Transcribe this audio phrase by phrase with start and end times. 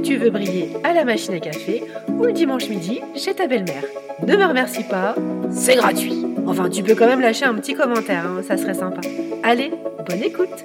[0.00, 3.84] tu veux briller à la machine à café ou le dimanche midi chez ta belle-mère.
[4.26, 5.14] Ne me remercie pas,
[5.50, 6.24] c'est gratuit.
[6.46, 9.00] Enfin, tu peux quand même lâcher un petit commentaire, hein, ça serait sympa.
[9.42, 9.70] Allez,
[10.06, 10.64] bonne écoute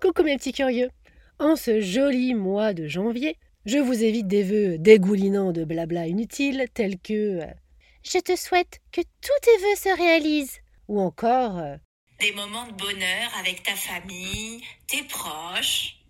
[0.00, 0.90] Coucou mes petits curieux
[1.38, 6.66] En ce joli mois de janvier, je vous évite des vœux dégoulinants de blabla inutiles
[6.72, 7.46] tels que euh,
[8.02, 10.58] Je te souhaite que tous tes vœux se réalisent
[10.88, 11.76] ou encore euh,
[12.18, 16.02] Des moments de bonheur avec ta famille, tes proches.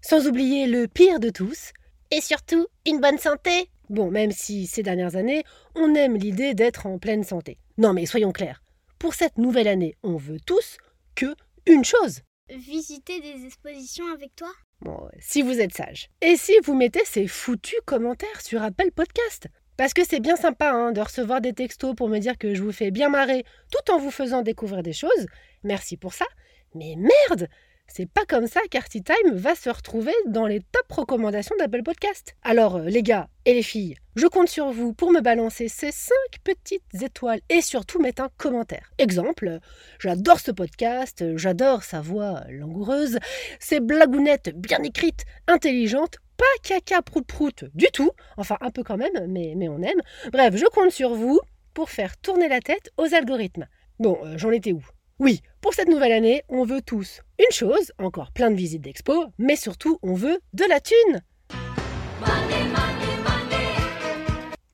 [0.00, 1.72] Sans oublier le pire de tous,
[2.10, 3.68] Et surtout, une bonne santé.
[3.88, 7.58] Bon, même si ces dernières années, on aime l'idée d'être en pleine santé.
[7.78, 8.62] Non mais soyons clairs,
[8.98, 10.76] pour cette nouvelle année, on veut tous
[11.14, 11.34] que
[11.66, 12.20] une chose.
[12.48, 14.52] Visiter des expositions avec toi?
[14.80, 16.08] Bon, si vous êtes sage.
[16.20, 20.70] Et si vous mettez ces foutus commentaires sur Apple Podcast Parce que c'est bien sympa
[20.70, 23.92] hein, de recevoir des textos pour me dire que je vous fais bien marrer tout
[23.92, 25.26] en vous faisant découvrir des choses.
[25.64, 26.26] Merci pour ça.
[26.74, 27.48] Mais merde
[27.88, 32.34] c'est pas comme ça qu'Arty Time va se retrouver dans les top recommandations d'Apple Podcast.
[32.42, 35.92] Alors, euh, les gars et les filles, je compte sur vous pour me balancer ces
[35.92, 38.90] 5 petites étoiles et surtout mettre un commentaire.
[38.98, 39.60] Exemple,
[39.98, 43.18] j'adore ce podcast, j'adore sa voix langoureuse,
[43.60, 48.96] ses blagounettes bien écrites, intelligentes, pas caca prout prout du tout, enfin un peu quand
[48.96, 50.00] même, mais, on aime.
[50.32, 51.40] Bref, je compte sur vous
[51.74, 53.66] pour faire tourner la tête aux algorithmes.
[53.98, 54.82] Bon, euh, j'en étais où?
[55.18, 59.26] Oui, pour cette nouvelle année, on veut tous une chose, encore plein de visites d'expo,
[59.38, 61.22] mais surtout on veut de la thune.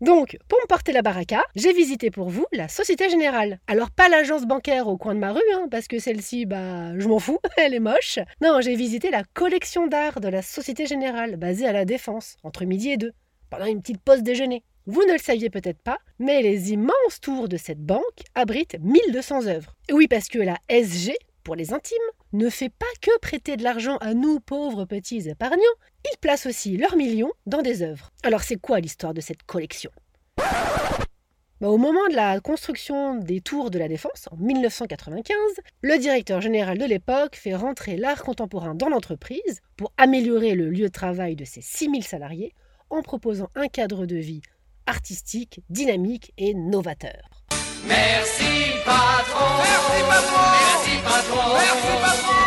[0.03, 3.61] Donc, pour me porter la baraka, j'ai visité pour vous la Société Générale.
[3.69, 7.06] Alors pas l'agence bancaire au coin de ma rue, hein, parce que celle-ci, bah, je
[7.06, 8.18] m'en fous, elle est moche.
[8.41, 12.64] Non, j'ai visité la collection d'art de la Société Générale, basée à la Défense, entre
[12.64, 13.12] midi et deux,
[13.48, 14.64] pendant une petite pause déjeuner.
[14.86, 18.02] Vous ne le saviez peut-être pas, mais les immenses tours de cette banque
[18.35, 19.77] abritent 1200 œuvres.
[19.92, 21.14] Oui, parce que la SG,
[21.45, 21.96] pour les intimes,
[22.32, 25.62] ne fait pas que prêter de l'argent à nous pauvres petits épargnants,
[26.04, 28.10] ils placent aussi leurs millions dans des œuvres.
[28.22, 29.90] Alors c'est quoi l'histoire de cette collection?
[31.60, 35.36] Bah, Au moment de la construction des tours de la Défense, en 1995,
[35.82, 40.86] le directeur général de l'époque fait rentrer l'art contemporain dans l'entreprise pour améliorer le lieu
[40.86, 42.52] de travail de ses 6000 salariés
[42.90, 44.42] en proposant un cadre de vie
[44.86, 47.42] artistique, dynamique et novateur.
[47.86, 49.58] Merci patron.
[49.58, 50.44] Merci patron.
[50.52, 51.54] Merci patron.
[51.54, 52.42] Merci patron.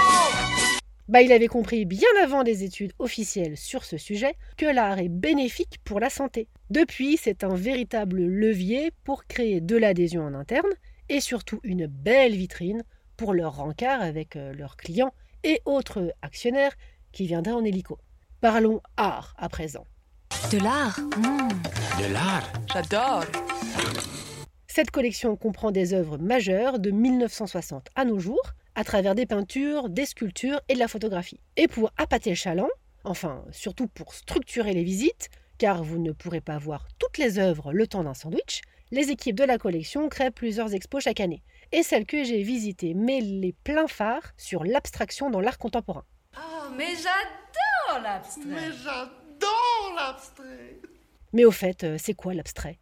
[1.08, 5.10] Bah, il avait compris bien avant des études officielles sur ce sujet que l'art est
[5.10, 6.48] bénéfique pour la santé.
[6.72, 10.72] Depuis, c'est un véritable levier pour créer de l'adhésion en interne
[11.10, 12.84] et surtout une belle vitrine
[13.18, 15.14] pour leur rencard avec euh, leurs clients
[15.44, 16.74] et autres actionnaires
[17.12, 18.00] qui viendraient en hélico.
[18.42, 19.86] Parlons art à présent.
[20.52, 21.00] De l'art.
[21.00, 22.52] De l'art.
[22.74, 23.24] J'adore
[24.76, 29.88] Cette collection comprend des œuvres majeures de 1960 à nos jours, à travers des peintures,
[29.88, 31.40] des sculptures et de la photographie.
[31.56, 32.68] Et pour appâter le chaland,
[33.06, 37.72] enfin surtout pour structurer les visites, car vous ne pourrez pas voir toutes les œuvres
[37.72, 41.42] le temps d'un sandwich, les équipes de la collection créent plusieurs expos chaque année.
[41.72, 46.04] Et celle que j'ai visitée met les pleins phares sur l'abstraction dans l'art contemporain.
[46.36, 50.82] Oh, mais j'adore l'abstrait Mais j'adore l'abstrait
[51.32, 52.78] Mais au fait, euh, c'est quoi l'abstrait?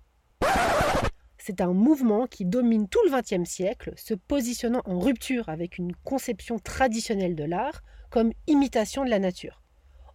[1.45, 5.93] C'est un mouvement qui domine tout le XXe siècle, se positionnant en rupture avec une
[5.93, 9.61] conception traditionnelle de l'art comme imitation de la nature.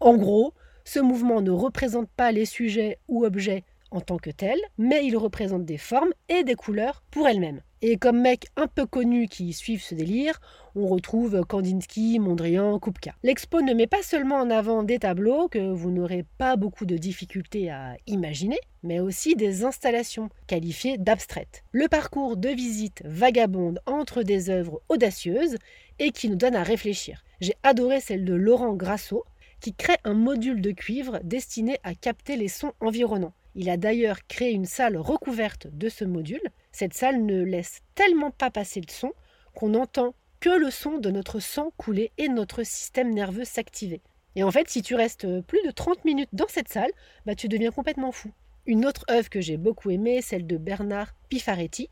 [0.00, 0.55] En gros,
[0.87, 5.19] ce mouvement ne représente pas les sujets ou objets en tant que tels, mais il
[5.19, 7.61] représente des formes et des couleurs pour elles-mêmes.
[7.81, 10.41] Et comme mecs un peu connus qui suivent ce délire,
[10.75, 13.15] on retrouve Kandinsky, Mondrian, Kupka.
[13.22, 16.97] L'expo ne met pas seulement en avant des tableaux que vous n'aurez pas beaucoup de
[16.97, 21.62] difficultés à imaginer, mais aussi des installations qualifiées d'abstraites.
[21.70, 25.56] Le parcours de visite vagabonde entre des œuvres audacieuses
[26.00, 27.23] et qui nous donne à réfléchir.
[27.41, 29.25] J'ai adoré celle de Laurent Grasso,
[29.61, 33.35] qui crée un module de cuivre destiné à capter les sons environnants.
[33.55, 36.43] Il a d'ailleurs créé une salle recouverte de ce module.
[36.79, 39.13] Cette salle ne laisse tellement pas passer le son
[39.53, 44.01] qu'on n'entend que le son de notre sang couler et notre système nerveux s'activer.
[44.37, 46.93] Et en fait, si tu restes plus de 30 minutes dans cette salle,
[47.27, 48.31] bah, tu deviens complètement fou.
[48.65, 51.91] Une autre œuvre que j'ai beaucoup aimée, celle de Bernard Pifaretti.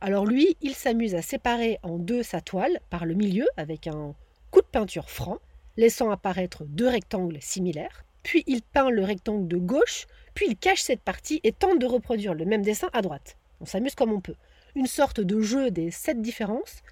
[0.00, 4.14] Alors lui, il s'amuse à séparer en deux sa toile par le milieu avec un
[4.52, 5.38] coup de peinture franc,
[5.76, 8.04] laissant apparaître deux rectangles similaires.
[8.22, 11.86] Puis il peint le rectangle de gauche Puis il cache cette partie et tente de
[11.86, 13.36] reproduire le même dessin à droite.
[13.60, 14.36] On s'amuse comme on peut.
[14.74, 16.82] Une sorte de jeu des sept différences,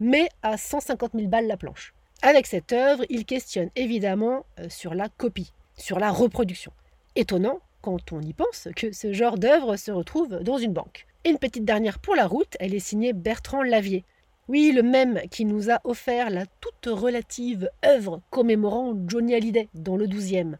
[0.00, 1.94] mais à 150 000 balles la planche.
[2.22, 6.72] Avec cette œuvre, il questionne évidemment euh, sur la copie, sur la reproduction.
[7.16, 11.06] Étonnant, quand on y pense, que ce genre d'œuvre se retrouve dans une banque.
[11.24, 14.04] Et une petite dernière pour la route, elle est signée Bertrand Lavier.
[14.48, 19.96] Oui, le même qui nous a offert la toute relative œuvre commémorant Johnny Hallyday dans
[19.96, 20.56] le 12e.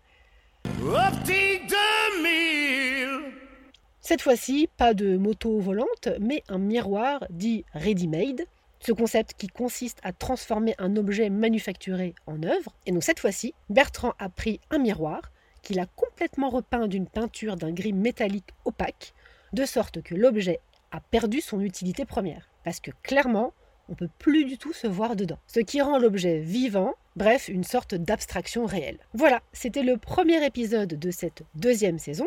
[4.11, 8.45] Cette fois-ci, pas de moto volante, mais un miroir dit ready-made.
[8.81, 12.75] Ce concept qui consiste à transformer un objet manufacturé en œuvre.
[12.87, 15.31] Et donc cette fois-ci, Bertrand a pris un miroir
[15.63, 19.15] qu'il a complètement repeint d'une peinture d'un gris métallique opaque,
[19.53, 20.59] de sorte que l'objet
[20.91, 22.49] a perdu son utilité première.
[22.65, 23.53] Parce que clairement,
[23.89, 25.39] on ne peut plus du tout se voir dedans.
[25.47, 28.99] Ce qui rend l'objet vivant, bref, une sorte d'abstraction réelle.
[29.15, 32.27] Voilà, c'était le premier épisode de cette deuxième saison.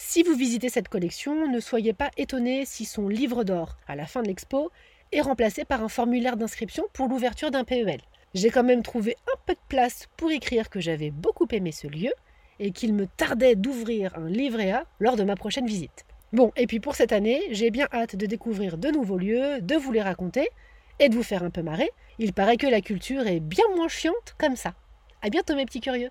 [0.00, 4.06] Si vous visitez cette collection, ne soyez pas étonnés si son livre d'or, à la
[4.06, 4.70] fin de l'expo,
[5.10, 8.00] est remplacé par un formulaire d'inscription pour l'ouverture d'un PEL.
[8.32, 11.88] J'ai quand même trouvé un peu de place pour écrire que j'avais beaucoup aimé ce
[11.88, 12.12] lieu
[12.60, 16.06] et qu'il me tardait d'ouvrir un livret A lors de ma prochaine visite.
[16.32, 19.74] Bon, et puis pour cette année, j'ai bien hâte de découvrir de nouveaux lieux, de
[19.74, 20.48] vous les raconter
[21.00, 21.90] et de vous faire un peu marrer.
[22.20, 24.74] Il paraît que la culture est bien moins chiante comme ça.
[25.22, 26.10] À bientôt mes petits curieux.